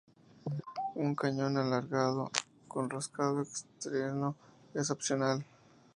Un 0.95 1.13
cañón 1.13 1.57
alargado 1.59 2.31
con 2.67 2.89
roscado 2.89 3.43
externo 3.43 4.35
es 4.73 4.89
opcional. 4.89 5.45